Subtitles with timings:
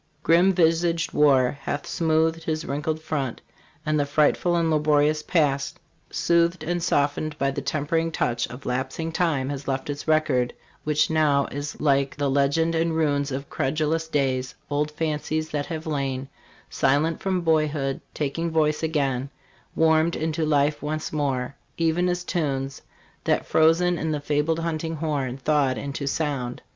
[0.23, 3.39] "Grim visaged war hath smoothed his wrinkled front,"
[3.85, 9.11] and the frightful and laborious past, soothed and softened by the tempering touch of lapsing
[9.11, 12.33] time, has left its record, which now is like the MODERN STARVED ROCK.
[12.33, 16.29] 6j Legends and runes Of credulous days; old fancies that have lain
[16.71, 19.29] Silent from boyhood, taking voice again,
[19.75, 22.81] Warmed into life once more, even as tunes
[23.25, 26.63] That, frozen in the fabled hunting horn, Thawed into sound.